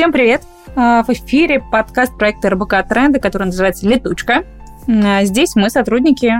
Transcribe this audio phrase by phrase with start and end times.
[0.00, 0.40] Всем привет!
[0.76, 4.44] А, в эфире подкаст проекта РБК Тренды, который называется «Летучка».
[4.88, 6.32] А, здесь мы сотрудники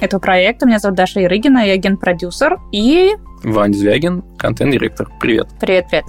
[0.00, 0.64] этого проекта.
[0.64, 2.58] Меня зовут Даша Ирыгина, я агент-продюсер.
[2.72, 3.10] И...
[3.44, 5.10] Ваня Звягин, контент-директор.
[5.20, 5.48] Привет.
[5.60, 6.06] Привет, привет.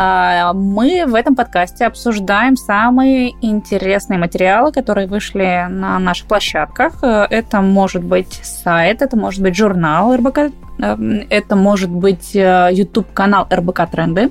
[0.00, 7.04] А, мы в этом подкасте обсуждаем самые интересные материалы, которые вышли на наших площадках.
[7.04, 10.50] Это может быть сайт, это может быть журнал РБК,
[10.80, 14.30] это может быть э, YouTube-канал РБК Тренды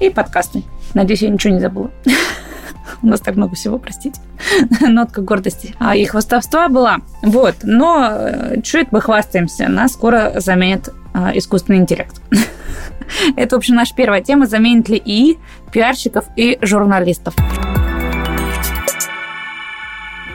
[0.00, 0.64] и подкасты.
[0.94, 1.90] Надеюсь, я ничего не забыла.
[3.02, 4.20] У нас так много всего, простите.
[4.80, 5.74] Нотка гордости.
[5.78, 6.98] А и хвостовства была.
[7.22, 7.56] Вот.
[7.62, 9.68] Но э, чуть мы хвастаемся.
[9.68, 12.20] Нас скоро заменит а, искусственный интеллект.
[13.36, 14.46] Это, в общем, наша первая тема.
[14.46, 15.38] Заменит ли и
[15.72, 17.34] пиарщиков, и журналистов.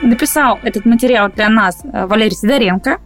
[0.02, 2.98] Написал этот материал для нас э, Валерий Сидоренко.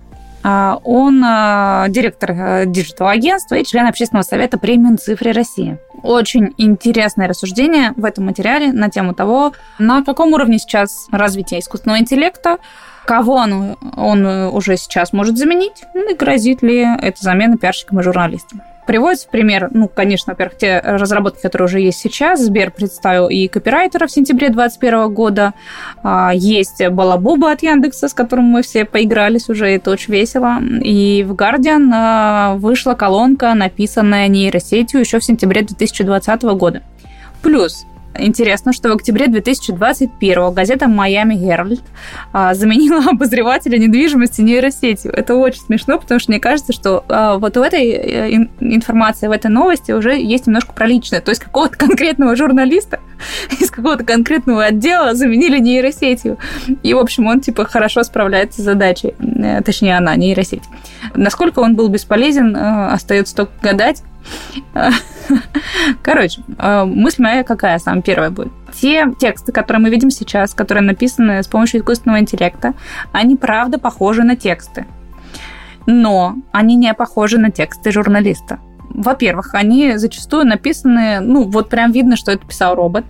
[0.45, 5.78] А, он э, директор digital-агентства и член общественного совета премии Цифры России.
[6.02, 12.00] Очень интересное рассуждение в этом материале на тему того, на каком уровне сейчас развитие искусственного
[12.00, 12.58] интеллекта,
[13.05, 18.02] кого он, он уже сейчас может заменить, ну и грозит ли эта замена пиарщикам и
[18.02, 18.62] журналистам.
[18.86, 22.41] Приводится в пример, ну, конечно, во-первых, те разработки, которые уже есть сейчас.
[22.41, 25.55] Сбер представил и копирайтера в сентябре 2021 года.
[26.02, 30.58] А, есть Балабуба от Яндекса, с которым мы все поигрались уже, это очень весело.
[30.83, 36.83] И в Guardian а, вышла колонка, написанная нейросетью еще в сентябре 2020 года.
[37.41, 37.84] Плюс
[38.18, 41.82] Интересно, что в октябре 2021 газета «Майами Геральд»
[42.32, 45.12] заменила обозревателя недвижимости нейросетью.
[45.12, 49.30] Это очень смешно, потому что мне кажется, что а, вот в этой э, информации, в
[49.30, 51.20] этой новости уже есть немножко про личное.
[51.20, 53.00] То есть какого-то конкретного журналиста
[53.60, 56.38] из какого-то конкретного отдела заменили нейросетью.
[56.83, 59.14] И, в общем, он типа хорошо справляется с задачей.
[59.20, 60.62] Э, точнее, она, нейросеть.
[61.14, 64.02] Насколько он был бесполезен, э, остается только гадать.
[66.03, 68.53] Короче, э, мысль моя какая самая первая будет?
[68.73, 72.74] Те тексты, которые мы видим сейчас, которые написаны с помощью искусственного интеллекта,
[73.13, 74.86] они правда похожи на тексты.
[75.86, 78.61] Но они не похожи на тексты журналиста.
[78.91, 83.05] Во-первых, они зачастую написаны, ну, вот прям видно, что это писал робот.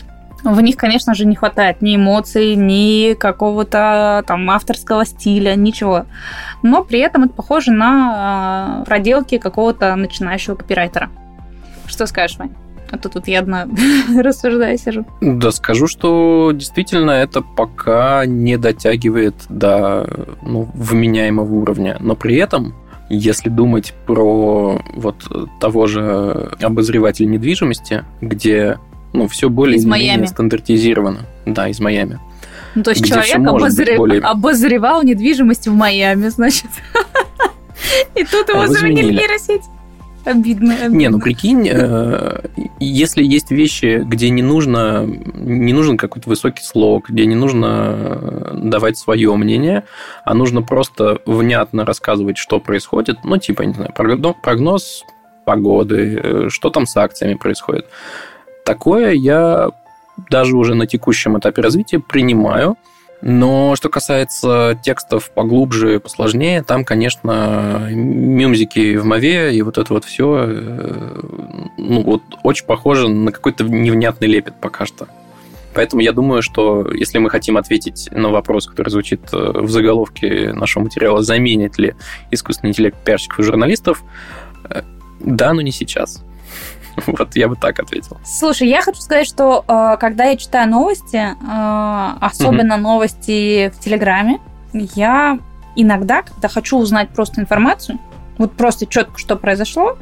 [0.45, 6.07] В них, конечно же, не хватает ни эмоций, ни какого-то там авторского стиля, ничего.
[6.63, 11.11] Но при этом это похоже на а, проделки какого-то начинающего копирайтера.
[11.87, 12.53] Что скажешь, Вань?
[12.91, 13.67] А то тут я одна
[14.17, 15.07] рассуждаю сижу.
[15.21, 20.07] Да скажу, что действительно это пока не дотягивает до
[20.43, 21.97] ну, вменяемого уровня.
[22.01, 22.75] Но при этом
[23.09, 25.17] если думать про вот
[25.61, 28.79] того же обозревателя недвижимости, где
[29.13, 30.27] ну, все более из Майами.
[30.27, 31.27] стандартизировано.
[31.47, 32.19] Да, из Майами.
[32.75, 33.99] Ну, то есть человек обозрев...
[33.99, 34.21] более...
[34.21, 36.71] обозревал недвижимость в Майами, значит.
[38.15, 39.63] И тут его заменили нейросеть.
[40.25, 40.97] Обидно, обидно.
[40.97, 42.45] Не, ну прикинь, э,
[42.79, 48.99] если есть вещи, где не нужно, не нужен какой-то высокий слог, где не нужно давать
[48.99, 49.83] свое мнение,
[50.25, 55.05] а нужно просто внятно рассказывать, что происходит, ну, типа, не знаю, прогноз
[55.45, 57.87] погоды, э, что там с акциями происходит.
[58.65, 59.71] Такое я
[60.31, 62.77] даже уже на текущем этапе развития принимаю.
[63.25, 70.05] Но что касается текстов поглубже, посложнее, там, конечно, мюмзики в мове и вот это вот
[70.05, 71.21] все, э,
[71.79, 75.07] ну, вот очень похоже на какой-то невнятный лепет пока что.
[75.73, 80.53] Поэтому я думаю, что если мы хотим ответить на вопрос, который звучит э, в заголовке
[80.53, 81.95] нашего материала, заменит ли
[82.33, 84.03] искусственный интеллект пиарщиков и журналистов,
[84.69, 84.83] э,
[85.21, 86.25] да, но не сейчас.
[87.07, 88.19] Вот я бы так ответил.
[88.25, 92.83] Слушай, я хочу сказать, что э, когда я читаю новости, э, особенно угу.
[92.83, 94.41] новости в Телеграме,
[94.73, 95.39] я
[95.77, 97.99] иногда, когда хочу узнать просто информацию,
[98.39, 99.99] вот просто четко, что произошло,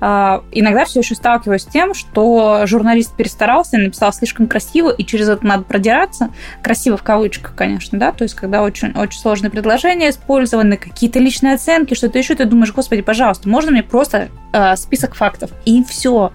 [0.00, 5.28] э, иногда все еще сталкиваюсь с тем, что журналист перестарался, написал слишком красиво, и через
[5.28, 6.30] это надо продираться.
[6.62, 11.54] Красиво в кавычках, конечно, да, то есть когда очень, очень сложные предложения использованы, какие-то личные
[11.54, 16.32] оценки, что-то еще, ты думаешь, господи, пожалуйста, можно мне просто э, список фактов, и все.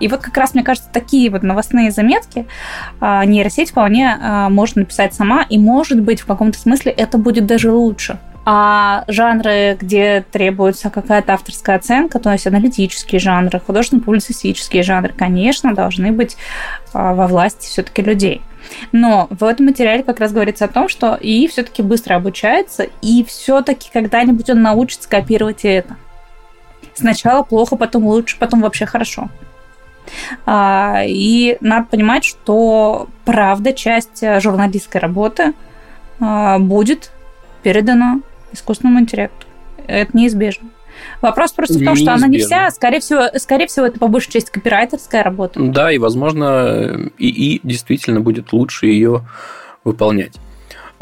[0.00, 2.46] И вот как раз, мне кажется, такие вот новостные заметки
[3.00, 7.46] э, нейросеть вполне э, может написать сама, и, может быть, в каком-то смысле это будет
[7.46, 8.18] даже лучше.
[8.44, 16.10] А жанры, где требуется какая-то авторская оценка, то есть аналитические жанры, художественно-публицистические жанры, конечно, должны
[16.10, 16.36] быть
[16.92, 18.42] а, во власти все-таки людей.
[18.90, 23.24] Но в этом материале как раз говорится о том, что и все-таки быстро обучается, и
[23.24, 25.96] все-таки когда-нибудь он научится копировать это.
[26.94, 29.28] Сначала плохо, потом лучше, потом вообще хорошо.
[30.46, 35.52] А, и надо понимать, что правда часть журналистской работы
[36.20, 37.12] а, будет
[37.62, 38.20] передана
[38.52, 39.46] искусственному интеллекту.
[39.86, 40.68] Это неизбежно.
[41.20, 44.32] Вопрос просто в том, что она не вся, скорее всего, скорее всего, это по большей
[44.32, 45.60] части копирайтерская работа.
[45.60, 49.22] Да, и, возможно, и, и действительно будет лучше ее
[49.84, 50.36] выполнять.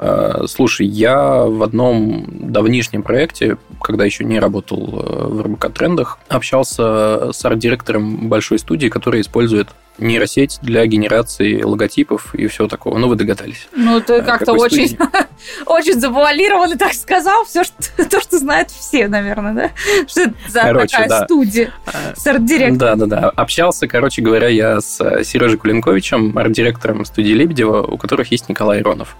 [0.02, 6.18] А, слушай, я в одном давнишнем проекте, когда еще не работал э, в РБК Трендах,
[6.28, 9.68] общался с арт-директором большой студии, которая использует
[9.98, 12.96] нейросеть для генерации логотипов и всего такого.
[12.96, 13.68] Ну, вы догадались.
[13.76, 14.96] Ну, ты как-то очень,
[15.66, 17.44] очень завуалированно так сказал.
[17.44, 17.74] Все, что,
[18.10, 19.70] то, что знают все, наверное, да?
[20.08, 21.24] Что это за короче, такая да.
[21.26, 21.74] студия
[22.16, 22.78] с арт-директором.
[22.78, 23.28] Да, да, да.
[23.28, 29.14] Общался, короче говоря, я с Сережей Кулинковичем, арт-директором студии Лебедева, у которых есть Николай Иронов.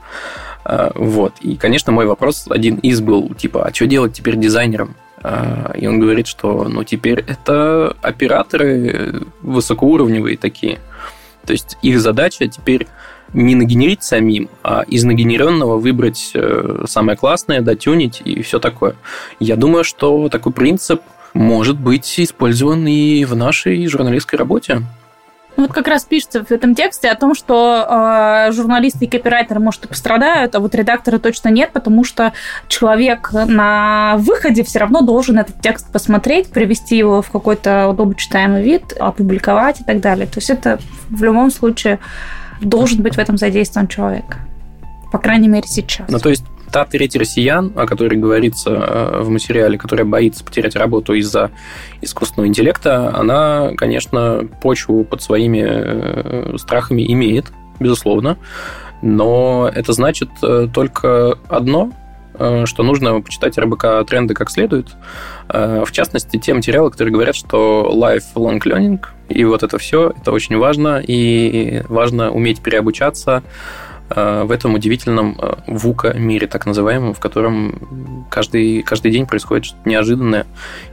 [0.64, 1.34] А, вот.
[1.40, 4.94] И, конечно, мой вопрос один из был, типа, а что делать теперь дизайнером?
[5.22, 10.78] А, и он говорит, что ну теперь это операторы высокоуровневые такие.
[11.44, 12.86] То есть их задача теперь
[13.32, 18.96] не нагенерить самим, а из нагенеренного выбрать э, самое классное, дотюнить и все такое.
[19.38, 21.00] Я думаю, что такой принцип
[21.32, 24.82] может быть использован и в нашей журналистской работе.
[25.60, 29.84] Вот как раз пишется в этом тексте о том, что э, журналисты и копирайтеры, может,
[29.84, 32.32] и пострадают, а вот редакторы точно нет, потому что
[32.68, 38.92] человек на выходе все равно должен этот текст посмотреть, привести его в какой-то удобочитаемый вид,
[38.98, 40.26] опубликовать и так далее.
[40.26, 40.78] То есть это
[41.10, 41.98] в любом случае
[42.60, 44.38] должен быть в этом задействован человек.
[45.12, 46.08] По крайней мере, сейчас.
[46.08, 50.76] Ну, то есть та треть россиян, о которой говорится э, в материале, которая боится потерять
[50.76, 51.50] работу из-за
[52.00, 57.46] искусственного интеллекта, она, конечно, почву под своими э, страхами имеет,
[57.78, 58.38] безусловно.
[59.02, 61.93] Но это значит э, только одно,
[62.64, 64.87] что нужно почитать РБК тренды как следует.
[65.49, 70.56] В частности, те материалы, которые говорят, что lifelong learning и вот это все, это очень
[70.56, 73.43] важно, и важно уметь переобучаться,
[74.14, 79.88] в этом удивительном э, ВУКа мире, так называемом, в котором каждый, каждый день происходит что-то
[79.88, 80.46] неожиданное,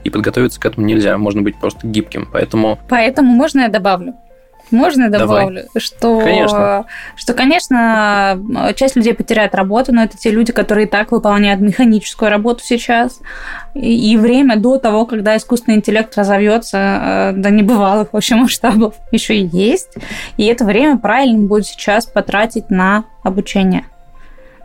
[0.04, 2.28] и подготовиться к этому нельзя, можно быть просто гибким.
[2.32, 2.78] Поэтому...
[2.88, 4.14] Поэтому можно я добавлю?
[4.70, 5.62] Можно добавлю?
[5.62, 5.68] Давай.
[5.76, 6.86] Что, конечно.
[7.16, 12.30] что, конечно, часть людей потеряет работу, но это те люди, которые и так выполняют механическую
[12.30, 13.20] работу сейчас.
[13.74, 19.36] И, и время до того, когда искусственный интеллект разовьется э, до небывалых вообще масштабов, еще
[19.36, 19.94] и есть.
[20.36, 23.84] И это время правильно будет сейчас потратить на обучение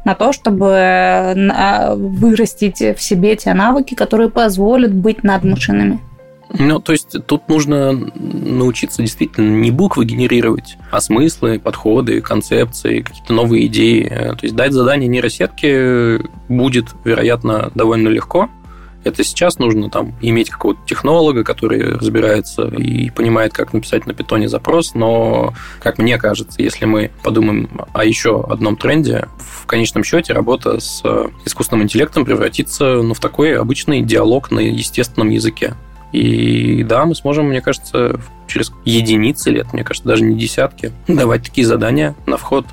[0.06, 6.00] на то, чтобы э, вырастить в себе те навыки, которые позволят быть над машинами.
[6.54, 13.34] Ну, то есть тут нужно научиться действительно не буквы генерировать, а смыслы, подходы, концепции, какие-то
[13.34, 14.08] новые идеи.
[14.08, 18.50] То есть дать задание нейросетке будет, вероятно, довольно легко.
[19.04, 24.48] Это сейчас нужно там иметь какого-то технолога, который разбирается и понимает, как написать на питоне
[24.48, 30.32] запрос, но, как мне кажется, если мы подумаем о еще одном тренде, в конечном счете
[30.32, 31.04] работа с
[31.44, 35.74] искусственным интеллектом превратится ну, в такой обычный диалог на естественном языке.
[36.14, 41.44] И да, мы сможем, мне кажется, через единицы лет, мне кажется, даже не десятки, давать
[41.44, 42.66] такие задания на вход,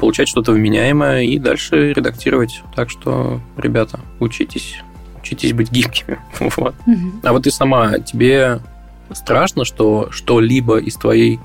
[0.00, 2.62] получать что-то вменяемое и дальше редактировать.
[2.74, 4.82] Так что, ребята, учитесь,
[5.20, 6.18] учитесь быть гибкими.
[6.40, 6.74] вот.
[6.86, 7.20] Угу.
[7.22, 8.58] А вот ты сама, тебе
[9.12, 11.38] страшно, что что-либо из твоей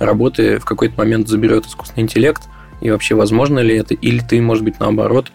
[0.00, 2.42] работы в какой-то момент заберет искусственный интеллект,
[2.80, 5.30] и вообще возможно ли это, или ты, может быть, наоборот,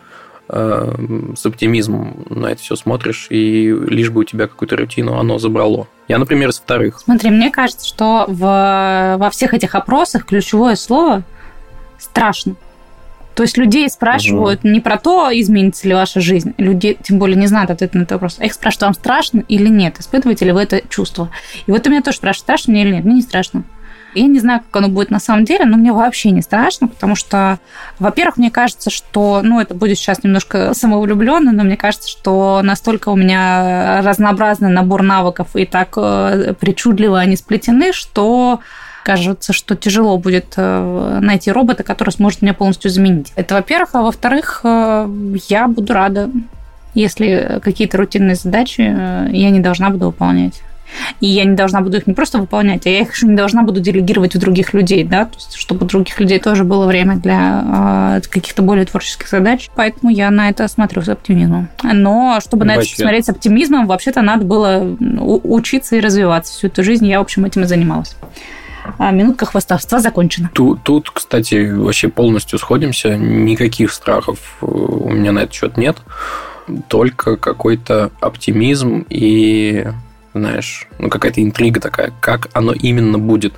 [0.54, 5.88] с оптимизмом на это все смотришь, и лишь бы у тебя какую-то рутину оно забрало.
[6.08, 7.00] Я, например, из вторых.
[7.00, 11.24] Смотри, мне кажется, что в, во всех этих опросах ключевое слово
[11.98, 12.56] страшно.
[13.36, 14.70] То есть людей спрашивают угу.
[14.70, 16.54] не про то, изменится ли ваша жизнь.
[16.58, 18.38] Люди, тем более, не знают ответа на этот вопрос.
[18.40, 20.00] А их спрашивают, вам страшно или нет?
[20.00, 21.32] Испытываете ли вы это чувство?
[21.66, 23.06] И вот у меня тоже спрашивают, страшно мне или нет?
[23.06, 23.64] Мне не страшно.
[24.16, 27.16] Я не знаю, как оно будет на самом деле, но мне вообще не страшно, потому
[27.16, 27.60] что,
[28.00, 33.10] во-первых, мне кажется, что, ну, это будет сейчас немножко самовлюбленно, но мне кажется, что настолько
[33.10, 38.60] у меня разнообразный набор навыков и так э, причудливо они сплетены, что
[39.04, 43.34] кажется, что тяжело будет э, найти робота, который сможет меня полностью заменить.
[43.36, 43.90] Это, во-первых.
[43.94, 45.08] А во-вторых, э,
[45.50, 46.30] я буду рада,
[46.94, 50.62] если какие-то рутинные задачи я не должна буду выполнять.
[51.20, 53.64] И я не должна буду их не просто выполнять, а я их еще не должна
[53.64, 57.16] буду делегировать в других людей, да, то есть, чтобы у других людей тоже было время
[57.16, 59.70] для э, каких-то более творческих задач.
[59.76, 61.70] Поэтому я на это смотрю с оптимизмом.
[61.84, 64.98] Но чтобы на это смотреть с оптимизмом, вообще-то надо было
[65.44, 66.54] учиться и развиваться.
[66.54, 68.16] Всю эту жизнь я, в общем, этим и занималась.
[68.98, 70.50] А минутка хвастовства закончена.
[70.54, 73.16] Тут, тут, кстати, вообще полностью сходимся.
[73.16, 75.98] Никаких страхов у меня на этот счет нет.
[76.88, 79.88] Только какой-то оптимизм и
[80.34, 83.54] знаешь, ну какая-то интрига такая, как оно именно будет.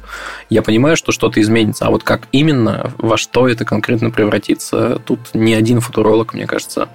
[0.49, 5.19] Я понимаю, что что-то изменится, а вот как именно, во что это конкретно превратится, тут
[5.33, 6.89] ни один футуролог, мне кажется,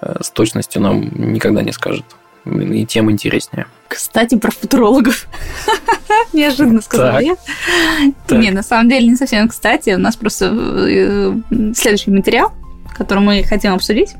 [0.00, 2.04] э, с точностью нам никогда не скажет.
[2.46, 3.66] и тем интереснее.
[3.88, 5.26] Кстати, про футурологов.
[6.32, 7.36] Неожиданно сказала я.
[8.30, 9.90] Не, на самом деле не совсем кстати.
[9.90, 11.34] У нас просто э,
[11.74, 12.52] следующий материал,
[12.96, 14.14] который мы хотим обсудить.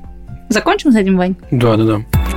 [0.49, 1.37] Закончим с этим, Вань?
[1.53, 2.30] Да, да, да.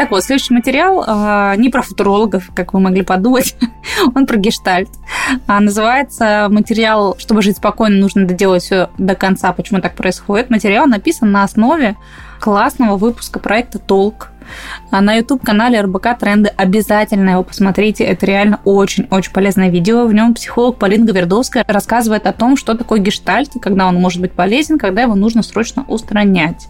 [0.00, 3.54] Так вот, следующий материал э, не про футурологов, как вы могли подумать,
[4.14, 4.88] он про гештальт.
[5.46, 9.52] А, называется материал «Чтобы жить спокойно, нужно доделать все до конца.
[9.52, 11.96] Почему так происходит?» Материал написан на основе
[12.40, 14.30] классного выпуска проекта «Толк»,
[14.90, 16.50] а на YouTube-канале РБК Тренды.
[16.56, 18.02] Обязательно его посмотрите.
[18.04, 20.06] Это реально очень-очень полезное видео.
[20.06, 24.32] В нем психолог Полина Гавердовская рассказывает о том, что такое гештальт, когда он может быть
[24.32, 26.68] полезен, когда его нужно срочно устранять.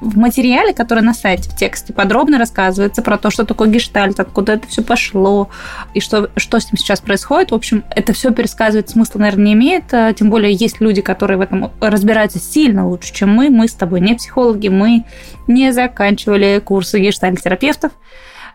[0.00, 4.54] В материале, который на сайте в тексте, подробно рассказывается про то, что такое гештальт, откуда
[4.54, 5.50] это все пошло,
[5.92, 7.50] и что, что с ним сейчас происходит.
[7.50, 9.92] В общем, это все пересказывать смысла, наверное, не имеет.
[9.92, 13.50] А, тем более есть люди, которые в этом разбираются сильно лучше, чем мы.
[13.50, 15.04] Мы с тобой не психологи, мы
[15.46, 17.92] не заканчивали курсы гештальт-терапевтов.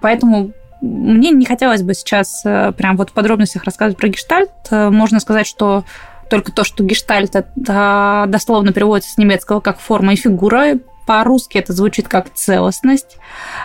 [0.01, 4.51] Поэтому мне не хотелось бы сейчас э, прям вот в подробностях рассказывать про гештальт.
[4.71, 5.83] Э, можно сказать, что
[6.29, 11.74] только то, что гештальт это дословно переводится с немецкого как форма и фигура, по-русски это
[11.74, 13.17] звучит как целостность.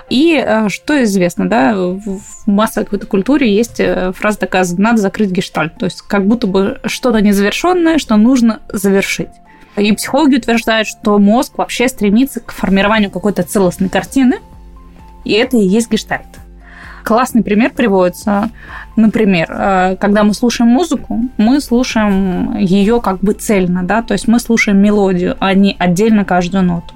[0.09, 5.31] И э, что известно, да, в массовой какой-то культуре есть э, фраза такая «надо закрыть
[5.31, 9.31] гештальт», то есть как будто бы что-то незавершенное, что нужно завершить.
[9.77, 14.39] И психологи утверждают, что мозг вообще стремится к формированию какой-то целостной картины,
[15.25, 16.27] и это и есть гештальт.
[17.05, 18.51] Классный пример приводится,
[18.97, 24.29] например, э, когда мы слушаем музыку, мы слушаем ее как бы цельно, да, то есть
[24.29, 26.95] мы слушаем мелодию, а не отдельно каждую ноту.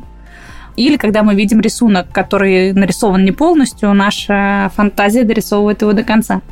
[0.77, 6.43] Или когда мы видим рисунок, который нарисован не полностью, наша фантазия дорисовывает его до конца.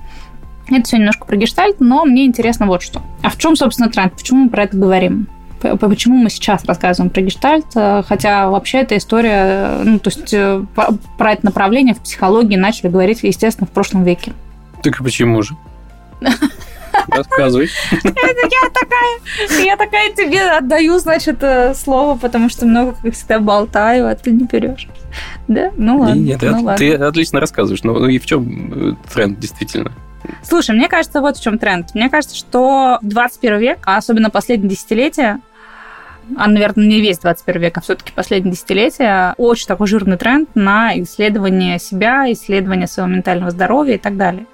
[0.69, 3.03] Это все немножко про гештальт, но мне интересно вот что.
[3.23, 4.13] А в чем, собственно, тренд?
[4.15, 5.27] Почему мы про это говорим?
[5.61, 10.65] Почему мы сейчас рассказываем про гештальт, хотя вообще эта история, ну, то есть э,
[11.17, 14.33] про это направление в психологии начали говорить, естественно, в прошлом веке.
[14.83, 15.55] Так и почему же?
[17.09, 17.69] Рассказывай.
[18.03, 24.09] Я такая, я такая тебе отдаю, значит, э, слово, потому что много, как всегда, болтаю,
[24.09, 24.89] а ты не берешь.
[25.49, 25.71] Да?
[25.77, 26.15] Ну ладно.
[26.15, 27.83] Нет, ну, ты отлично рассказываешь.
[27.83, 29.93] Ну и в чем э, тренд действительно?
[30.43, 31.95] Слушай, мне кажется, вот в чем тренд.
[31.95, 35.41] Мне кажется, что 21 век, а особенно последние десятилетия,
[36.37, 40.99] а, наверное, не весь 21 век, а все-таки последние десятилетия, очень такой жирный тренд на
[41.01, 44.47] исследование себя, исследование своего ментального здоровья и так далее.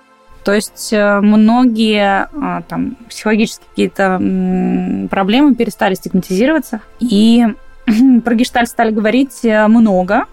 [0.49, 7.49] То есть э, многие а, там, психологические какие-то проблемы перестали стигматизироваться, и
[8.25, 10.25] про гештальт стали говорить э, много,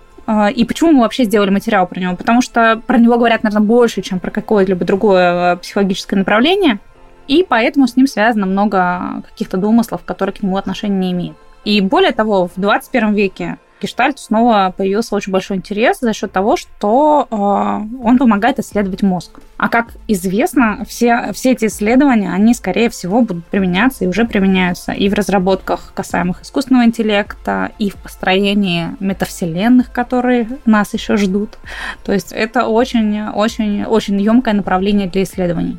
[0.55, 2.15] и почему мы вообще сделали материал про него?
[2.15, 6.79] Потому что про него говорят, наверное, больше, чем про какое-либо другое э, психологическое направление,
[7.27, 11.38] и поэтому с ним связано много каких-то домыслов, которые к нему отношения не имеют.
[11.65, 16.58] И более того, в 21 веке гештальту снова появился очень большой интерес за счет того,
[16.58, 19.39] что э, он помогает исследовать мозг.
[19.58, 24.91] А как известно, все, все эти исследования, они, скорее всего, будут применяться и уже применяются
[24.91, 31.58] и в разработках касаемых искусственного интеллекта, и в построении метавселенных, которые нас еще ждут.
[32.03, 35.77] То есть это очень-очень-очень емкое направление для исследований.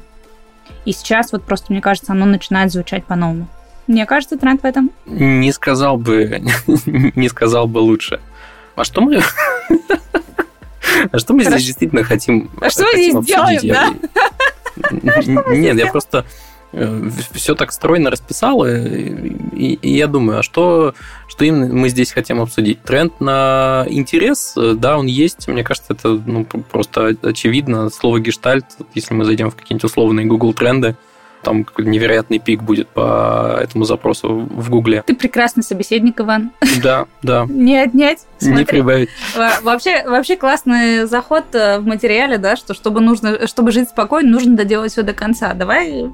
[0.85, 3.49] И сейчас вот просто, мне кажется, оно начинает звучать по-новому.
[3.87, 4.91] Мне кажется, тренд в этом.
[5.07, 6.43] Не сказал бы,
[6.87, 8.21] не сказал бы лучше.
[8.75, 9.21] А что мы...
[11.13, 13.93] А что мы здесь действительно хотим А что мы здесь делаем, да?
[15.53, 16.25] Нет, я просто
[16.73, 20.95] э, все так стройно расписал, и, я думаю, а что,
[21.29, 22.83] что именно мы здесь хотим обсудить?
[22.83, 25.49] Тренд на интерес, э, да, он есть.
[25.49, 27.91] Мне кажется, это ну, просто очевидно.
[27.91, 30.97] Слово гештальт, если мы зайдем в какие-нибудь условные Google тренды,
[31.43, 35.03] там какой-то невероятный пик будет по этому запросу в Гугле.
[35.07, 36.51] Ты прекрасный собеседник, Иван.
[36.83, 37.47] Да, да.
[37.49, 38.27] Не отнять.
[38.39, 38.59] Смотри.
[38.59, 39.09] Не прибавить.
[39.63, 44.57] Вообще, вообще классный заход э, в материале, да, что чтобы, нужно, чтобы жить спокойно, нужно
[44.57, 45.55] доделать все до конца.
[45.55, 46.11] Давай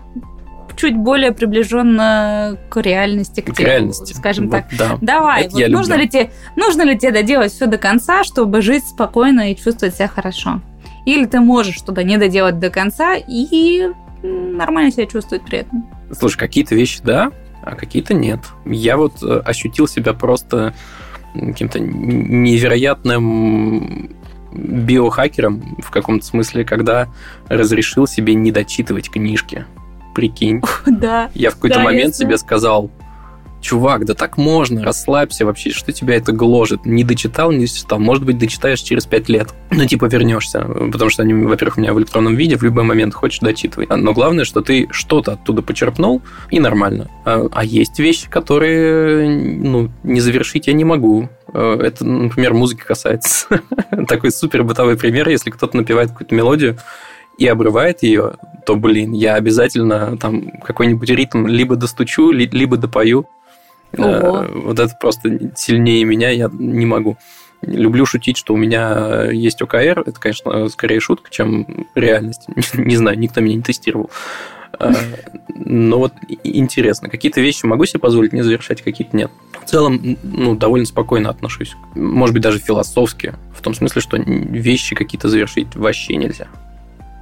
[0.76, 4.64] чуть более приближенно к реальности, к, к телу, реальности, скажем вот, так.
[4.76, 4.98] Да.
[5.00, 9.52] Давай, вот нужно, ли тебе, нужно ли тебе доделать все до конца, чтобы жить спокойно
[9.52, 10.60] и чувствовать себя хорошо?
[11.04, 13.90] Или ты можешь что-то не доделать до конца и
[14.22, 15.86] нормально себя чувствовать при этом.
[16.12, 18.40] Слушай, какие-то вещи да, а какие-то нет.
[18.64, 20.74] Я вот э, ощутил себя просто
[21.34, 24.10] каким-то невероятным
[24.52, 27.08] биохакером в каком-то смысле, когда
[27.48, 29.64] разрешил себе не дочитывать книжки.
[30.14, 30.60] Прикинь.
[30.86, 31.30] Да.
[31.34, 32.90] Я в какой-то да, момент себе сказал,
[33.62, 36.84] чувак, да так можно, расслабься вообще, что тебя это гложет?
[36.84, 39.54] Не дочитал, не дочитал, может быть, дочитаешь через пять лет.
[39.70, 43.14] Ну, типа, вернешься, потому что они, во-первых, у меня в электронном виде, в любой момент
[43.14, 43.86] хочешь дочитывай.
[43.88, 47.08] Но главное, что ты что-то оттуда почерпнул, и нормально.
[47.24, 51.30] А, а есть вещи, которые, ну, не завершить я не могу.
[51.54, 53.46] Э, это, например, музыки касается.
[54.08, 56.78] Такой супер бытовой пример, если кто-то напевает какую-то мелодию,
[57.38, 58.34] и обрывает ее,
[58.66, 63.26] то, блин, я обязательно там какой-нибудь ритм либо достучу, либо допою.
[63.96, 64.44] Ого.
[64.44, 67.18] Э, вот это просто сильнее меня я не могу.
[67.62, 70.02] Люблю шутить, что у меня есть ОКР.
[70.06, 72.46] Это, конечно, скорее шутка, чем реальность.
[72.74, 74.10] Не знаю, никто меня не тестировал.
[74.80, 74.92] Э,
[75.48, 79.30] но вот интересно, какие-то вещи могу себе позволить не завершать, какие-то нет.
[79.64, 81.76] В целом, ну, довольно спокойно отношусь.
[81.94, 83.34] Может быть, даже философски.
[83.54, 86.48] В том смысле, что вещи какие-то завершить вообще нельзя.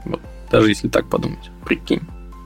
[0.05, 1.51] Вот, даже если так подумать.
[1.67, 2.01] Прикинь.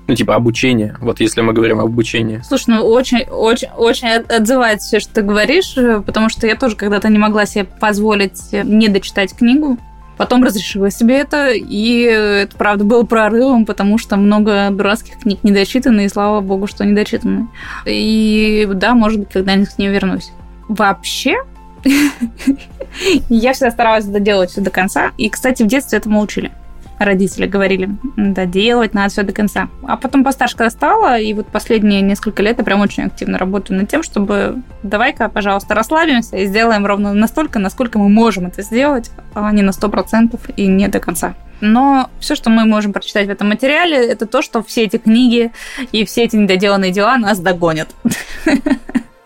[0.06, 0.96] Ну, типа обучение.
[1.00, 2.42] Вот если мы говорим об обучении.
[2.46, 7.08] Слушай, ну очень, очень, очень отзывается все, что ты говоришь, потому что я тоже когда-то
[7.08, 9.78] не могла себе позволить не дочитать книгу.
[10.16, 16.04] Потом разрешила себе это, и это, правда, было прорывом, потому что много дурацких книг недочитаны,
[16.04, 17.48] и слава богу, что недочитаны.
[17.84, 20.30] И да, может быть, когда-нибудь к ним вернусь.
[20.68, 21.34] Вообще,
[23.28, 25.10] я всегда старалась доделать все до конца.
[25.18, 26.52] И, кстати, в детстве этому учили
[26.98, 29.68] родители говорили, да, делать надо все до конца.
[29.86, 33.78] А потом постарше когда стала, и вот последние несколько лет я прям очень активно работаю
[33.78, 39.10] над тем, чтобы давай-ка, пожалуйста, расслабимся и сделаем ровно настолько, насколько мы можем это сделать,
[39.34, 41.34] а не на 100% и не до конца.
[41.60, 45.52] Но все, что мы можем прочитать в этом материале, это то, что все эти книги
[45.92, 47.88] и все эти недоделанные дела нас догонят.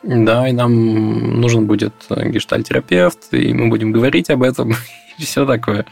[0.03, 4.71] Да, и нам нужен будет гештальтерапевт, и мы будем говорить об этом,
[5.19, 5.85] и все такое.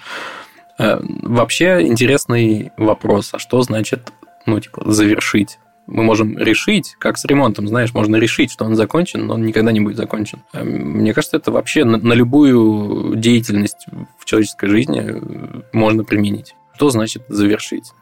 [0.78, 4.12] Э, вообще интересный вопрос, а что значит,
[4.45, 5.59] ну, типа, завершить?
[5.87, 9.71] Мы можем решить, как с ремонтом, знаешь, можно решить, что он закончен, но он никогда
[9.71, 10.42] не будет закончен.
[10.52, 13.87] Э, мне кажется, это вообще на, на любую деятельность
[14.18, 16.54] в человеческой жизни э, можно применить.
[16.75, 17.92] Что значит завершить?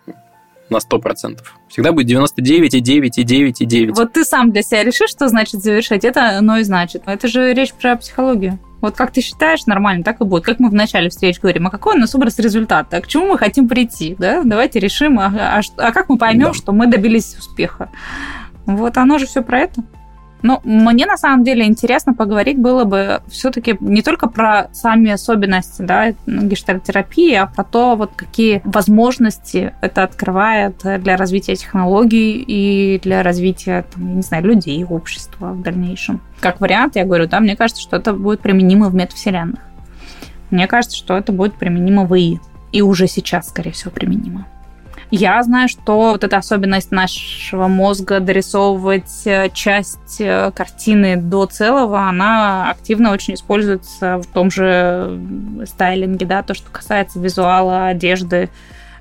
[0.70, 1.38] На 100%.
[1.68, 3.96] Всегда будет 99 и 9 и 9 и 9.
[3.96, 6.04] Вот ты сам для себя решишь, что значит завершить.
[6.04, 7.02] Это оно и значит.
[7.06, 8.58] Это же речь про психологию.
[8.80, 10.44] Вот как ты считаешь, нормально, так и будет.
[10.44, 13.38] Как мы в начале встреч говорим, а какой у нас образ результата, к чему мы
[13.38, 14.42] хотим прийти, да?
[14.44, 16.52] Давайте решим, а, а, а как мы поймем, да.
[16.52, 17.90] что мы добились успеха.
[18.66, 19.82] Вот оно же все про это.
[20.44, 25.80] Но мне на самом деле интересно поговорить было бы все-таки не только про сами особенности
[25.80, 33.22] да, гештальтерапии, а про то, вот какие возможности это открывает для развития технологий и для
[33.22, 36.20] развития, там, не знаю, людей, общества в дальнейшем.
[36.40, 39.60] Как вариант, я говорю, да, мне кажется, что это будет применимо в метавселенных.
[40.50, 42.38] Мне кажется, что это будет применимо в ИИ.
[42.70, 44.46] И уже сейчас, скорее всего, применимо.
[45.16, 52.08] Я знаю, что вот эта особенность нашего мозга дорисовывать э, часть э, картины до целого,
[52.08, 55.20] она активно очень используется в том же
[55.66, 58.50] стайлинге, да, то, что касается визуала, одежды,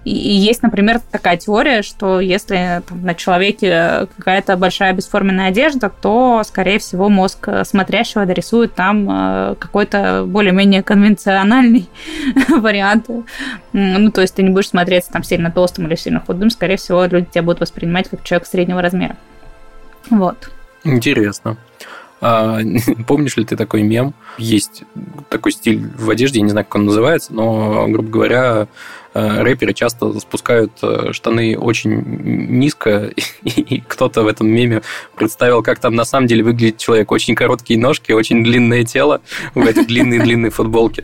[0.06, 6.42] и, есть, например, такая теория, что если там, на человеке какая-то большая бесформенная одежда, то,
[6.46, 11.88] скорее всего, мозг смотрящего дорисует там э, какой-то более-менее конвенциональный
[12.50, 13.08] вариант.
[13.72, 17.06] Ну, то есть ты не будешь смотреться там сильно толстым или сильно худым, скорее всего,
[17.06, 19.16] люди тебя будут воспринимать как человек среднего размера.
[20.10, 20.52] Вот.
[20.84, 21.56] Интересно.
[22.20, 22.60] А,
[23.08, 24.14] помнишь ли ты такой мем?
[24.38, 24.84] Есть
[25.30, 28.68] такой стиль в одежде, я не знаю, как он называется, но, грубо говоря, Э,
[29.14, 33.12] рэперы часто спускают э, штаны очень низко,
[33.44, 34.82] и кто-то в этом меме
[35.16, 37.12] представил, как там на самом деле выглядит человек.
[37.12, 39.22] Очень короткие ножки, очень длинное тело
[39.54, 41.04] в этой длинной-длинной футболке.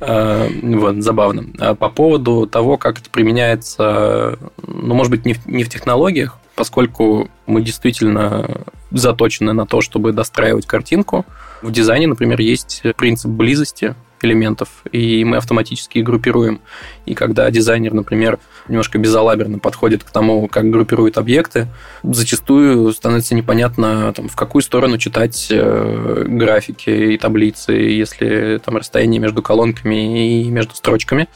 [0.00, 1.46] Э, вот, забавно.
[1.58, 6.38] А по поводу того, как это применяется, ну, может быть, не в, не в технологиях,
[6.54, 11.24] поскольку мы действительно заточены на то, чтобы достраивать картинку.
[11.62, 16.60] В дизайне, например, есть принцип близости, элементов, и мы автоматически их группируем.
[17.06, 21.68] И когда дизайнер, например, немножко безалаберно подходит к тому, как группирует объекты,
[22.02, 29.20] зачастую становится непонятно, там, в какую сторону читать э, графики и таблицы, если там расстояние
[29.20, 31.28] между колонками и между строчками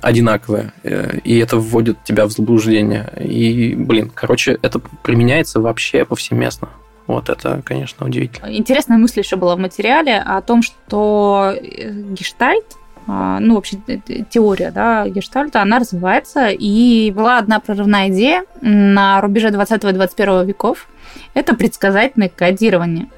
[0.00, 3.10] одинаковое, э, и это вводит тебя в заблуждение.
[3.20, 6.68] И, блин, короче, это применяется вообще повсеместно.
[7.06, 8.52] Вот это, конечно, удивительно.
[8.52, 12.64] Интересная мысль еще была в материале о том, что э, гештальт,
[13.06, 13.98] а, ну, вообще э,
[14.30, 20.46] теория да, гештальта, она развивается, и была одна прорывная идея на рубеже 20 и 21
[20.46, 20.88] веков–
[21.34, 23.08] это предсказательное кодирование.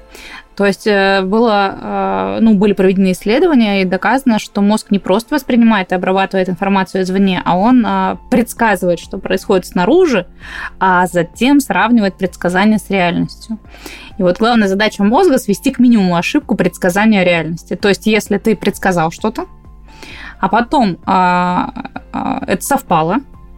[0.55, 5.91] То есть э, было, ну, были проведены исследования и доказано, что мозг не просто воспринимает
[5.91, 7.85] и обрабатывает информацию извне, а он
[8.29, 10.27] предсказывает, что происходит снаружи,
[10.79, 13.57] а затем сравнивает предсказания с реальностью.
[14.17, 17.75] И вот главная задача мозга свести к минимуму ошибку предсказания реальности.
[17.75, 19.47] То есть, если ты предсказал что-то,
[20.39, 23.17] а потом это совпало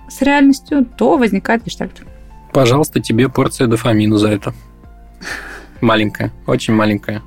[0.10, 2.02] с реальностью, то возникает гештальт.
[2.54, 4.54] Пожалуйста, тебе порция дофамина за это.
[5.82, 7.22] Маленькая, очень маленькая.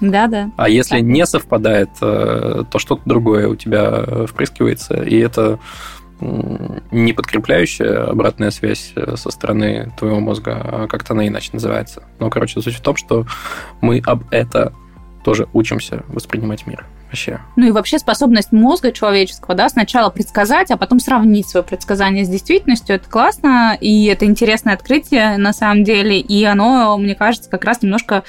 [0.00, 0.50] Да, да.
[0.56, 1.02] А если так.
[1.02, 5.58] не совпадает, э, то что-то другое у тебя впрыскивается, и это
[6.20, 12.04] не подкрепляющая обратная связь э, со стороны твоего мозга, а как-то она иначе называется.
[12.18, 13.26] Но, короче, суть в том, что
[13.80, 14.72] мы об это
[15.24, 17.40] тоже учимся воспринимать мир вообще.
[17.56, 22.28] Ну и вообще способность мозга человеческого, да, сначала предсказать, а потом сравнить свое предсказание с
[22.28, 27.64] действительностью, это классно, и это интересное открытие на самом деле, и оно, мне кажется, как
[27.64, 28.22] раз немножко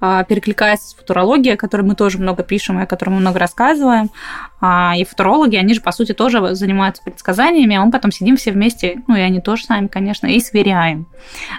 [0.00, 4.10] перекликается с футурологией, о которой мы тоже много пишем и о которой мы много рассказываем.
[4.60, 8.52] А, и футурологи, они же, по сути, тоже занимаются предсказаниями, а мы потом сидим все
[8.52, 11.06] вместе, ну и они тоже сами, конечно, и сверяем,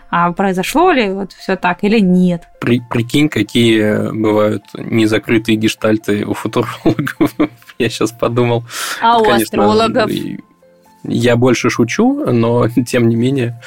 [0.09, 2.43] а произошло ли вот все так или нет.
[2.59, 7.33] При, прикинь, какие бывают незакрытые гештальты у футурологов.
[7.77, 8.63] Я сейчас подумал.
[9.01, 10.09] А у астрологов?
[11.03, 13.59] Я больше шучу, но тем не менее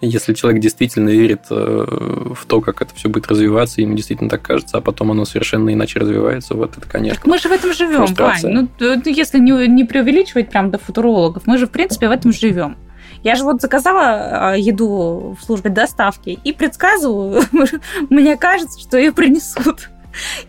[0.00, 4.42] если человек действительно верит э, в то, как это все будет развиваться, ему действительно так
[4.42, 7.16] кажется, а потом оно совершенно иначе развивается, вот это, конечно.
[7.16, 8.40] Так мы же в этом живем, Вань.
[8.42, 8.68] Ну,
[9.04, 12.76] если не, не преувеличивать прям до футурологов, мы же, в принципе, в этом живем.
[13.22, 17.42] Я же вот заказала а, еду в службе доставки и предсказываю,
[18.10, 19.88] мне кажется, что ее принесут.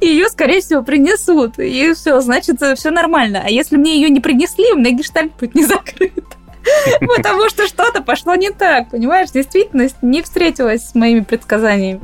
[0.02, 1.58] Ее, скорее всего, принесут.
[1.58, 3.42] И все, значит, все нормально.
[3.44, 6.26] А если мне ее не принесли, у меня гештальт будет не закрыт.
[7.00, 9.32] Потому что что-то пошло не так, понимаешь?
[9.32, 12.02] Действительность не встретилась с моими предсказаниями.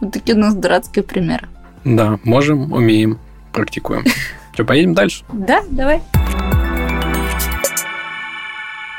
[0.00, 1.48] Вот такие у нас дурацкие примеры.
[1.84, 3.18] Да, можем, умеем,
[3.52, 4.04] практикуем.
[4.52, 5.24] Что, поедем дальше?
[5.32, 6.02] Да, давай.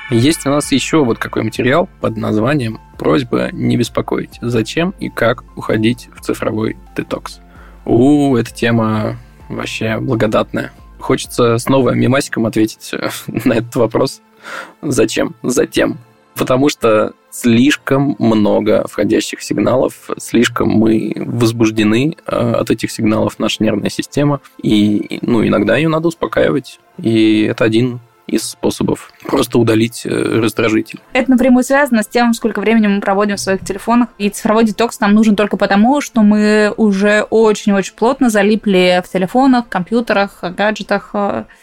[0.10, 4.40] Есть у нас еще вот какой материал под названием «Просьба не беспокоить.
[4.42, 7.40] Зачем и как уходить в цифровой детокс».
[7.86, 10.72] У, эта тема вообще благодатная.
[11.02, 12.92] Хочется снова мимасиком ответить
[13.28, 14.22] на этот вопрос.
[14.82, 15.36] Зачем?
[15.44, 15.98] Затем.
[16.36, 23.90] Потому что слишком много входящих сигналов, слишком мы возбуждены э, от этих сигналов, наша нервная
[23.90, 26.80] система, и ну, иногда ее надо успокаивать.
[26.98, 31.00] И это один из способов просто удалить э, раздражитель.
[31.14, 34.10] Это напрямую связано с тем, сколько времени мы проводим в своих телефонах.
[34.18, 39.68] И цифровой детокс нам нужен только потому, что мы уже очень-очень плотно залипли в телефонах,
[39.68, 41.14] компьютерах, гаджетах.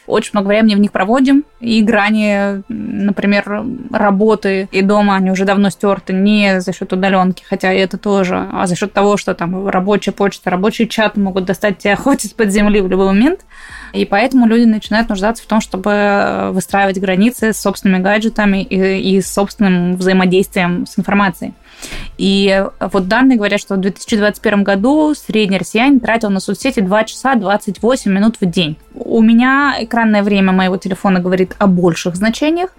[0.06, 1.44] Очень много времени в них проводим.
[1.60, 7.72] И грани, например, работы и дома, они уже давно стерты не за счет удаленки, хотя
[7.72, 11.96] это тоже, а за счет того, что там рабочая почта, рабочий чат могут достать тебя
[12.08, 13.40] хоть из-под земли в любой момент.
[13.92, 19.20] И поэтому люди начинают нуждаться в том, чтобы выстраивать границы с собственными гаджетами и, и
[19.20, 21.52] с собственным взаимодействием с информацией.
[22.18, 27.36] И вот данные говорят, что в 2021 году средний россиянин тратил на соцсети 2 часа
[27.36, 28.76] 28 минут в день.
[28.94, 32.70] У меня экранное время моего телефона говорит о больших значениях,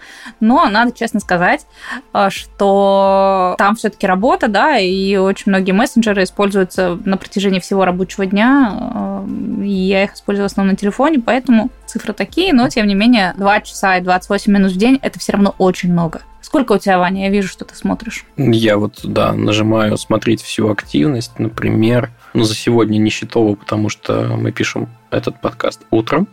[0.41, 1.65] но надо честно сказать,
[2.13, 8.25] э, что там все-таки работа, да, и очень многие мессенджеры используются на протяжении всего рабочего
[8.25, 12.95] дня, э, я их использую в основном на телефоне, поэтому цифры такие, но тем не
[12.95, 16.21] менее 2 часа и 28 минут в день это все равно очень много.
[16.41, 17.23] Сколько у тебя, Ваня?
[17.25, 18.25] Я вижу, что ты смотришь.
[18.37, 24.35] Я вот, да, нажимаю смотреть всю активность, например, ну, за сегодня не счетово, потому что
[24.37, 26.27] мы пишем этот подкаст утром.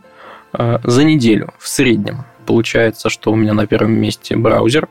[0.53, 4.89] А, за неделю в среднем получается, что у меня на первом месте браузер.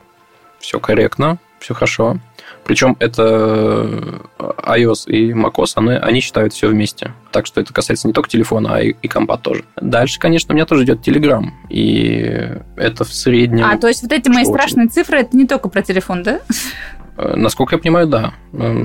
[0.60, 2.20] Все корректно, все хорошо.
[2.64, 7.12] Причем это э, iOS и macOS, они, они считают все вместе.
[7.32, 9.66] Так что это касается не только телефона, а и, и компа тоже.
[9.76, 11.44] Дальше, конечно, у меня тоже идет Telegram.
[11.70, 13.66] И это в среднем...
[13.66, 16.40] А, то есть вот эти мои страшные цифры, это не только про телефон, да?
[17.18, 18.34] Э, насколько я понимаю, да.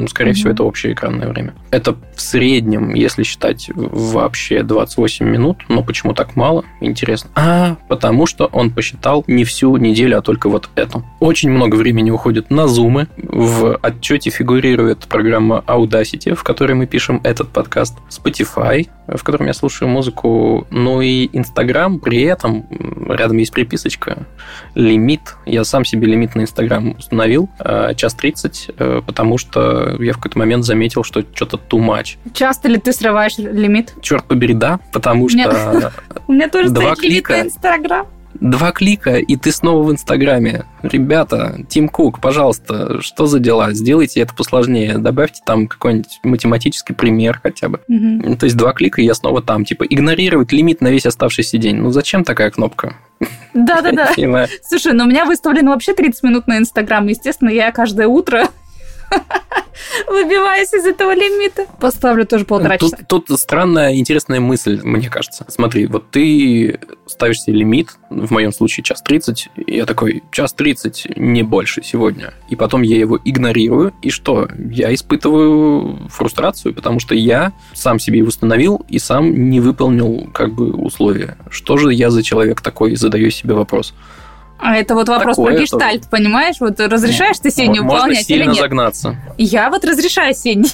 [0.09, 0.35] Скорее mm-hmm.
[0.35, 1.55] всего, это общее экранное время.
[1.71, 6.65] Это в среднем, если считать вообще 28 минут, но почему так мало?
[6.81, 7.31] Интересно.
[7.35, 11.05] А, потому что он посчитал не всю неделю, а только вот эту.
[11.21, 13.09] Очень много времени уходит на зумы.
[13.17, 17.99] В отчете фигурирует программа Audacity, в которой мы пишем этот подкаст.
[18.09, 20.67] Spotify, в котором я слушаю музыку.
[20.71, 22.01] Ну и Instagram.
[22.01, 22.67] При этом
[23.09, 24.27] рядом есть приписочка.
[24.75, 25.37] Лимит.
[25.47, 27.49] Я сам себе лимит на Instagram установил.
[27.59, 32.17] Э, час 30, э, потому что я в какой-то момент заметил, что что-то too much.
[32.35, 33.95] Часто ли ты срываешь лимит?
[34.03, 35.93] Черт побери, да, потому что...
[36.27, 37.41] У меня тоже два клика...
[37.41, 38.07] Инстаграм.
[38.35, 40.65] Два клика, и ты снова в Инстаграме.
[40.83, 43.73] Ребята, Тим Кук, пожалуйста, что за дела?
[43.73, 44.99] Сделайте это посложнее.
[44.99, 47.81] Добавьте там какой-нибудь математический пример хотя бы.
[47.89, 48.37] Угу.
[48.37, 49.65] То есть два клика, и я снова там.
[49.65, 51.77] Типа игнорировать лимит на весь оставшийся день.
[51.77, 52.95] Ну зачем такая кнопка?
[53.53, 54.11] Да-да-да.
[54.63, 57.07] Слушай, ну у меня выставлено вообще 30 минут на Инстаграм.
[57.07, 58.49] Естественно, я каждое утро
[60.07, 61.67] Выбиваюсь из этого лимита.
[61.79, 62.99] Поставлю тоже полтора часа.
[63.09, 65.45] Тут странная, интересная мысль, мне кажется.
[65.49, 70.53] Смотри, вот ты ставишь себе лимит, в моем случае час 30, и я такой, час
[70.53, 72.35] 30, не больше сегодня.
[72.49, 74.49] И потом я его игнорирую, и что?
[74.71, 80.53] Я испытываю фрустрацию, потому что я сам себе его установил и сам не выполнил как
[80.53, 81.37] бы условия.
[81.51, 83.95] Что же я за человек такой, задаю себе вопрос.
[84.61, 86.11] А это вот вопрос Такое про гештальт, тоже.
[86.11, 86.57] понимаешь?
[86.61, 88.57] Вот разрешаешь ты сень выполнять или нет?
[88.57, 89.17] загнаться.
[89.39, 90.67] Я вот разрешаю сень.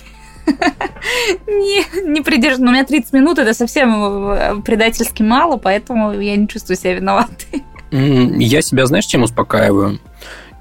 [1.47, 2.63] не, не придержу.
[2.63, 6.95] Но у меня 30 минут, это совсем э, предательски мало, поэтому я не чувствую себя
[6.95, 7.65] виноватой.
[7.91, 10.01] Я себя, знаешь, чем успокаиваю?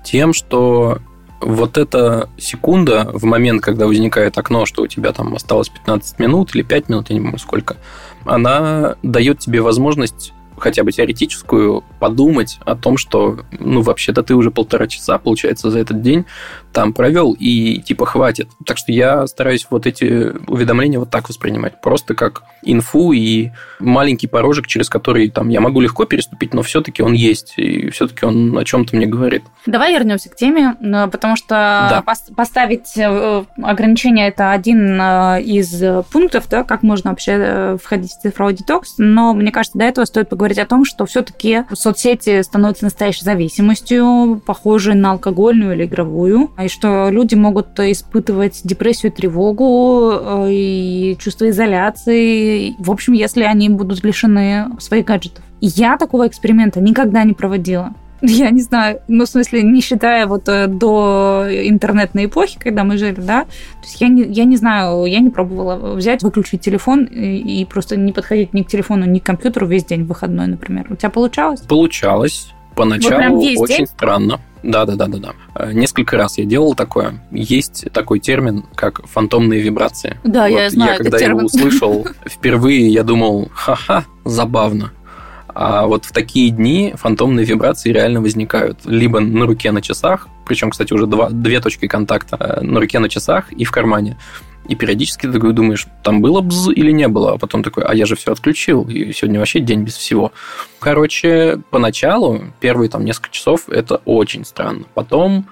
[0.03, 0.99] Тем, что
[1.41, 6.55] вот эта секунда в момент, когда возникает окно, что у тебя там осталось 15 минут
[6.55, 7.77] или 5 минут, я не помню сколько,
[8.25, 14.51] она дает тебе возможность хотя бы теоретическую, подумать о том, что, ну, вообще-то ты уже
[14.51, 16.25] полтора часа, получается, за этот день
[16.75, 18.49] там провел, и типа хватит.
[18.65, 21.81] Так что я стараюсь вот эти уведомления вот так воспринимать.
[21.81, 27.01] Просто как инфу и маленький порожек, через который там я могу легко переступить, но все-таки
[27.01, 29.43] он есть, и все-таки он о чем-то мне говорит.
[29.65, 30.75] Давай вернемся к теме,
[31.11, 31.47] потому что
[31.89, 32.03] да.
[32.35, 38.21] поставить э, ограничения это один э, из пунктов, да, как можно вообще э, входить в
[38.21, 42.83] цифровой детокс, но мне кажется, до этого стоит поговорить о том, что все-таки соцсети становятся
[42.83, 50.47] настоящей зависимостью, похожей на алкогольную или игровую, и что люди могут испытывать депрессию, тревогу э,
[50.51, 52.75] и чувство изоляции.
[52.79, 55.43] В общем, если они будут лишены своих гаджетов.
[55.61, 57.93] Я такого эксперимента никогда не проводила.
[58.21, 62.97] Я не знаю, ну, в смысле, не считая вот э, до интернетной эпохи, когда мы
[62.97, 67.03] жили, да, то есть я не, я не знаю, я не пробовала взять, выключить телефон
[67.03, 70.87] и, и просто не подходить ни к телефону, ни к компьютеру весь день выходной, например.
[70.89, 71.61] У тебя получалось?
[71.61, 72.51] Получалось.
[72.75, 73.87] Поначалу вот очень день?
[73.87, 74.39] странно.
[74.65, 75.73] Да, да, да, да, да.
[75.73, 77.23] Несколько раз я делал такое.
[77.31, 80.17] Есть такой термин, как фантомные вибрации.
[80.23, 80.91] Да, вот я знаю.
[80.93, 81.37] Я когда термин.
[81.37, 84.91] его услышал впервые, я думал, ха-ха, забавно.
[85.55, 88.81] А вот в такие дни фантомные вибрации реально возникают.
[88.83, 92.99] Либо на руке на часах, причем, кстати, уже два, две точки контакта э, на руке
[92.99, 94.17] на часах и в кармане.
[94.67, 97.93] И периодически ты такой думаешь, там было бз или не было, а потом такой, а
[97.93, 100.33] я же все отключил, и сегодня вообще день без всего.
[100.79, 104.85] Короче, поначалу, первые там несколько часов, это очень странно.
[104.93, 105.45] Потом,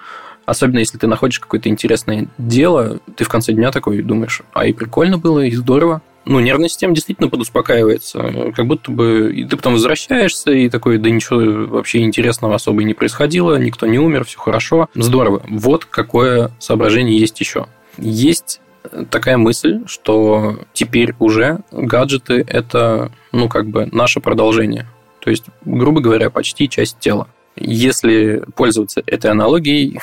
[0.46, 4.74] особенно если ты находишь какое-то интересное дело, ты в конце дня такой думаешь, а и
[4.74, 6.02] прикольно было, и здорово.
[6.26, 8.52] Ну, нервная система действительно подуспокаивается.
[8.56, 12.86] Как будто бы и ты потом возвращаешься, и такой, да ничего вообще интересного особо и
[12.86, 14.90] не происходило, никто не умер, все хорошо.
[14.94, 15.44] Здорово.
[15.48, 17.68] Вот какое соображение есть еще.
[17.98, 18.62] Есть
[19.10, 24.88] такая мысль, что теперь уже гаджеты– это, ну, как бы наше продолжение.
[25.20, 27.28] То есть, грубо говоря, почти часть тела.
[27.56, 30.00] Если пользоваться этой аналогией,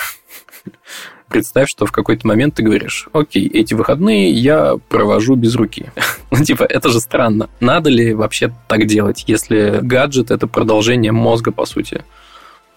[1.31, 5.87] представь, что в какой-то момент ты говоришь, окей, эти выходные я провожу без руки.
[6.31, 7.49] ну, типа, это же странно.
[7.61, 12.05] Надо ли вообще так делать, если гаджет– это продолжение мозга, по сути?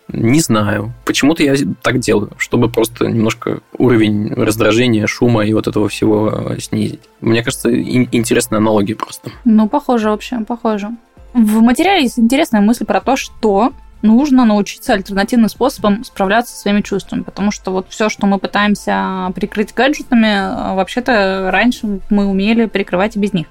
[0.09, 0.93] Не знаю.
[1.05, 7.01] Почему-то я так делаю, чтобы просто немножко уровень раздражения, шума и вот этого всего снизить.
[7.21, 9.31] Мне кажется, интересная аналогия просто.
[9.45, 10.89] Ну, похоже вообще, похоже.
[11.33, 16.81] В материале есть интересная мысль про то, что нужно научиться альтернативным способом справляться со своими
[16.81, 22.65] чувствами, потому что вот все, что мы пытаемся прикрыть гаджетами, э, вообще-то раньше мы умели
[22.65, 23.47] прикрывать и без них.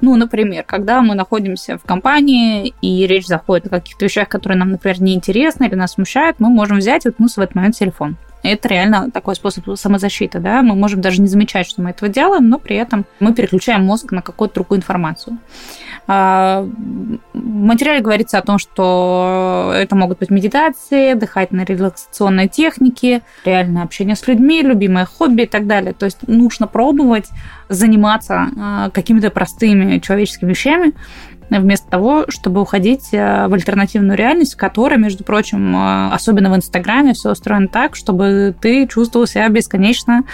[0.00, 4.72] Ну, например, когда мы находимся в компании, и речь заходит о каких-то вещах, которые нам,
[4.72, 8.16] например, неинтересны или нас смущают, мы можем взять и уткнуться в этот момент телефон.
[8.44, 12.50] Это реально такой способ самозащиты, да, мы можем даже не замечать, что мы этого делаем,
[12.50, 15.38] но при этом мы переключаем мозг на какую-то другую информацию.
[16.06, 16.60] А,
[17.32, 24.14] в материале говорится о том, что это могут быть медитации, дыхательные релаксационные техники, реальное общение
[24.14, 25.94] с людьми, любимое хобби и так далее.
[25.94, 27.30] То есть нужно пробовать
[27.70, 30.92] заниматься а, какими-то простыми человеческими вещами,
[31.60, 35.76] вместо того, чтобы уходить а, в альтернативную реальность, в которой, между прочим,
[36.12, 40.24] особенно в Инстаграме, все устроено так, чтобы ты чувствовал себя бесконечно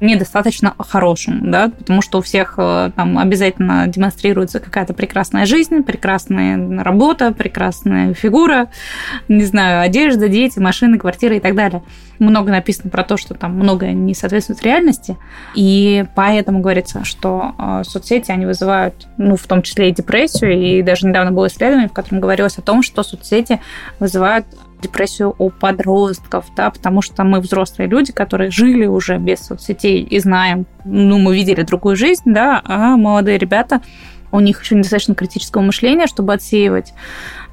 [0.00, 6.82] недостаточно хорошим, да, потому что у всех э, там обязательно демонстрируется какая-то прекрасная жизнь, прекрасная
[6.82, 8.68] работа, прекрасная фигура,
[9.28, 11.82] не знаю, одежда, дети, машины, квартиры и так далее.
[12.18, 15.16] Много написано про то, что там многое не соответствует реальности,
[15.54, 20.82] и поэтому говорится, что э, соцсети, они вызывают, ну, в том числе и депрессию, и
[20.82, 23.60] даже недавно было исследование, в котором говорилось о том, что соцсети
[23.98, 24.46] вызывают
[24.80, 30.18] депрессию у подростков, да, потому что мы взрослые люди, которые жили уже без соцсетей и
[30.18, 33.80] знаем, ну, мы видели другую жизнь, да, а молодые ребята,
[34.32, 36.92] у них еще недостаточно критического мышления, чтобы отсеивать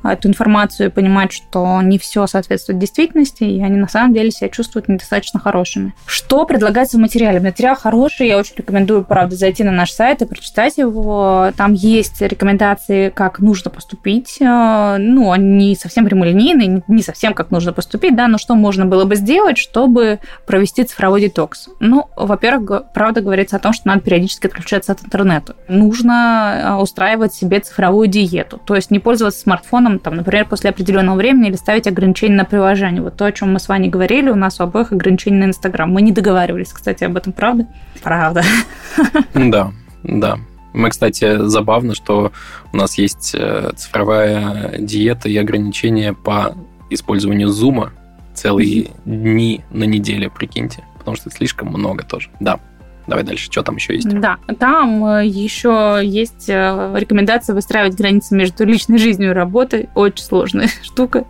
[0.03, 4.49] эту информацию и понимать, что не все соответствует действительности, и они на самом деле себя
[4.49, 5.93] чувствуют недостаточно хорошими.
[6.05, 7.39] Что предлагается в материале?
[7.39, 11.51] Материал хороший, я очень рекомендую, правда, зайти на наш сайт и прочитать его.
[11.57, 14.37] Там есть рекомендации, как нужно поступить.
[14.41, 19.05] Э, ну, они совсем прямолинейные, не совсем как нужно поступить, да, но что можно было
[19.05, 21.69] бы сделать, чтобы провести цифровой детокс?
[21.79, 25.55] Ну, во-первых, правда говорится о том, что надо периодически отключаться от интернета.
[25.67, 30.69] Нужно э, устраивать себе цифровую диету, то есть не пользоваться смартфоном там, там, например, после
[30.69, 33.01] определенного времени или ставить ограничения на приложение.
[33.01, 35.91] Вот то, о чем мы с вами говорили, у нас у обоих ограничения на Инстаграм.
[35.91, 37.67] Мы не договаривались, кстати, об этом, правда?
[38.01, 38.43] Правда.
[39.33, 39.71] Да,
[40.03, 40.37] да.
[40.73, 42.31] Мы, кстати, забавно, что
[42.71, 46.55] у нас есть э, цифровая диета и ограничения по
[46.89, 47.91] использованию зума
[48.33, 50.83] целые дни на неделю, прикиньте.
[50.97, 52.29] Потому что слишком много тоже.
[52.39, 52.59] Да,
[53.07, 53.51] Давай дальше.
[53.51, 54.07] Что там еще есть?
[54.07, 59.89] Да, там э, еще есть э, рекомендация выстраивать границы между личной жизнью и работой.
[59.93, 61.25] Очень сложная штука,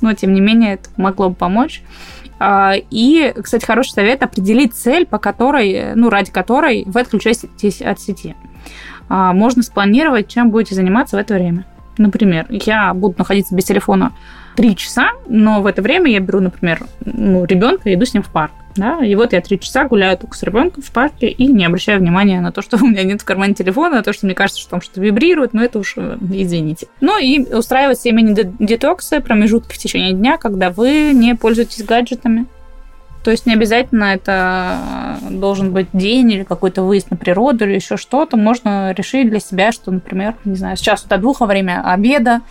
[0.00, 1.82] но тем не менее это могло бы помочь.
[2.38, 8.00] А, и, кстати, хороший совет определить цель, по которой, ну, ради которой вы отключаетесь от
[8.00, 8.34] сети.
[9.08, 11.64] А, можно спланировать, чем будете заниматься в это время.
[11.96, 14.12] Например, я буду находиться без телефона
[14.56, 18.22] три часа, но в это время я беру, например, ну, ребенка и иду с ним
[18.22, 18.52] в парк.
[18.76, 19.04] Да?
[19.04, 22.40] И вот я три часа гуляю только с ребенком в парке и не обращаю внимания
[22.40, 24.70] на то, что у меня нет в кармане телефона, на то, что мне кажется, что
[24.70, 26.88] там что-то вибрирует, но это уж э, извините.
[27.00, 32.46] Ну и устраивать себе мини-детоксы, промежутки в течение дня, когда вы не пользуетесь гаджетами.
[33.24, 37.96] То есть не обязательно это должен быть день или какой-то выезд на природу или еще
[37.96, 38.36] что-то.
[38.36, 42.42] Можно решить для себя, что, например, не знаю, сейчас до двух во время обеда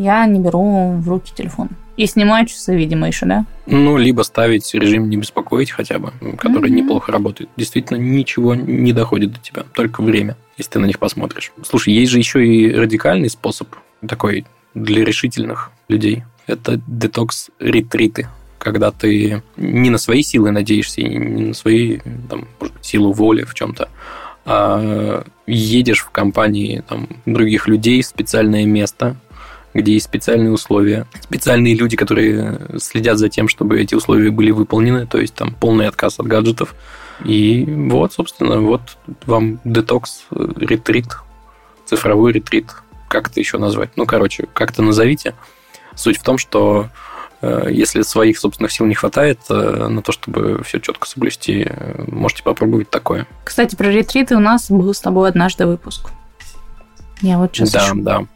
[0.00, 1.68] я не беру в руки телефон.
[1.96, 3.44] И снимаю часы, видимо, еще, да?
[3.66, 6.74] Ну, либо ставить режим не беспокоить хотя бы, который mm-hmm.
[6.74, 7.50] неплохо работает.
[7.56, 11.52] Действительно, ничего не доходит до тебя, только время, если ты на них посмотришь.
[11.62, 13.68] Слушай, есть же еще и радикальный способ
[14.06, 16.24] такой для решительных людей.
[16.46, 22.46] Это детокс-ретриты когда ты не на свои силы надеешься, не на свои там,
[22.82, 23.88] силу воли в чем-то,
[24.44, 29.16] а едешь в компании там, других людей в специальное место,
[29.74, 35.06] где есть специальные условия, специальные люди, которые следят за тем, чтобы эти условия были выполнены,
[35.06, 36.74] то есть там полный отказ от гаджетов.
[37.24, 38.80] И вот, собственно, вот
[39.26, 41.06] вам детокс, ретрит,
[41.86, 42.66] цифровой ретрит,
[43.08, 43.90] как это еще назвать?
[43.96, 45.34] Ну, короче, как-то назовите.
[45.94, 46.88] Суть в том, что
[47.42, 52.04] э, если своих собственных сил не хватает э, на то, чтобы все четко соблюсти, э,
[52.06, 53.26] можете попробовать такое.
[53.44, 56.10] Кстати, про ретриты у нас был с тобой однажды выпуск.
[57.20, 57.94] Я вот сейчас Да, ищу.
[57.96, 58.26] да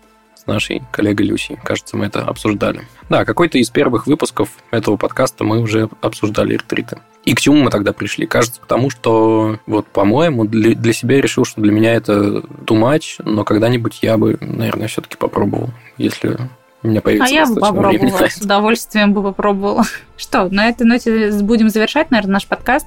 [0.46, 1.58] нашей коллегой Люси.
[1.62, 2.82] Кажется, мы это обсуждали.
[3.08, 6.98] Да, какой-то из первых выпусков этого подкаста мы уже обсуждали ретриты.
[7.24, 8.26] И к чему мы тогда пришли?
[8.26, 12.78] Кажется, потому что, вот, по-моему, для, для себя я решил, что для меня это too
[12.78, 16.36] much, но когда-нибудь я бы, наверное, все-таки попробовал, если
[16.82, 19.84] у меня появится А я бы попробовала, с удовольствием бы попробовала.
[20.18, 22.86] Что, на этой ноте будем завершать, наверное, наш подкаст?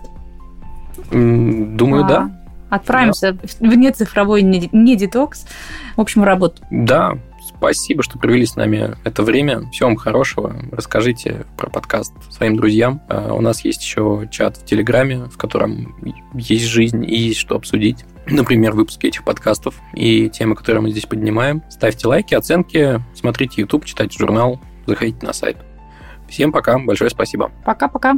[1.11, 2.31] Думаю, а, да.
[2.69, 3.39] Отправимся да.
[3.59, 5.47] в нецифровой не, не детокс,
[5.95, 6.61] в общем, работу.
[6.69, 7.17] Да,
[7.57, 9.69] Спасибо, что провели с нами это время.
[9.71, 10.55] Всего вам хорошего.
[10.71, 13.01] Расскажите про подкаст своим друзьям.
[13.09, 15.95] А, у нас есть еще чат в Телеграме, в котором
[16.33, 18.05] есть жизнь и есть что обсудить.
[18.27, 21.63] Например, выпуски этих подкастов и темы, которые мы здесь поднимаем.
[21.69, 25.57] Ставьте лайки, оценки, смотрите YouTube, читайте журнал, заходите на сайт.
[26.29, 27.51] Всем пока, большое спасибо.
[27.65, 28.15] Пока-пока.